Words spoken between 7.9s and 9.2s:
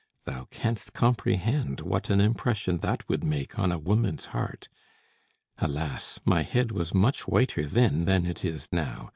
than it is now.